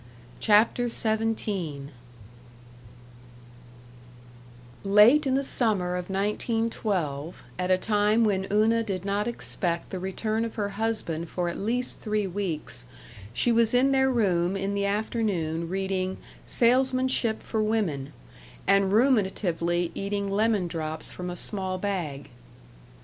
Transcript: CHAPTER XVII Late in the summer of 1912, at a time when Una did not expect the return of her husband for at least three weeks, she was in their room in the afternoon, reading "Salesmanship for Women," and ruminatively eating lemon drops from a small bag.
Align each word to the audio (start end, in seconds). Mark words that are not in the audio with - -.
CHAPTER 0.39 0.89
XVII 0.89 1.89
Late 4.83 5.27
in 5.27 5.35
the 5.35 5.43
summer 5.43 5.95
of 5.95 6.09
1912, 6.09 7.43
at 7.59 7.69
a 7.69 7.77
time 7.77 8.23
when 8.23 8.47
Una 8.51 8.81
did 8.81 9.05
not 9.05 9.27
expect 9.27 9.91
the 9.91 9.99
return 9.99 10.43
of 10.43 10.55
her 10.55 10.69
husband 10.69 11.29
for 11.29 11.49
at 11.49 11.59
least 11.59 11.99
three 11.99 12.25
weeks, 12.25 12.85
she 13.31 13.51
was 13.51 13.75
in 13.75 13.91
their 13.91 14.09
room 14.09 14.57
in 14.57 14.73
the 14.73 14.85
afternoon, 14.87 15.69
reading 15.69 16.17
"Salesmanship 16.45 17.43
for 17.43 17.61
Women," 17.61 18.11
and 18.65 18.91
ruminatively 18.91 19.91
eating 19.93 20.31
lemon 20.31 20.67
drops 20.67 21.11
from 21.11 21.29
a 21.29 21.35
small 21.35 21.77
bag. 21.77 22.31